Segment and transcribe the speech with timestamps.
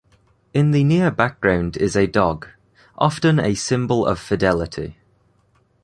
[0.51, 2.47] In the near background is a dog,
[2.97, 4.97] often a symbol of fidelity.